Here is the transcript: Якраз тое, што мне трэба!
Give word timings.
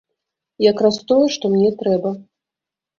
Якраз 0.71 0.97
тое, 1.13 1.19
што 1.37 1.55
мне 1.55 1.69
трэба! 1.85 2.17